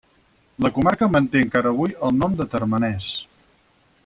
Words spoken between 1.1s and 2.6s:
manté encara avui el nom de